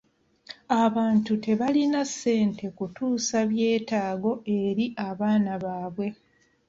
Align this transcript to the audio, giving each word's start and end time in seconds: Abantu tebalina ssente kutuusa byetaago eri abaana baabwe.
Abantu 0.83 1.31
tebalina 1.45 2.01
ssente 2.09 2.65
kutuusa 2.77 3.37
byetaago 3.51 4.31
eri 4.59 4.85
abaana 5.09 5.53
baabwe. 5.63 6.07